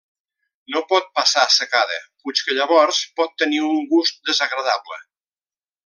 [0.75, 5.03] No pot passar secada, puix que llavors pot tenir un gust desagradable.